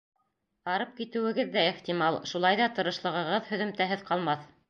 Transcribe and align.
Арып 0.75 0.93
китеүегеҙ 0.99 1.51
ҙә 1.57 1.65
ихтимал, 1.73 2.17
шулай 2.31 2.59
ҙа 2.61 2.71
тырышлығығыҙ 2.79 3.53
һөҙөмтәһеҙ 3.53 4.05
ҡалмаҫ. 4.11 4.53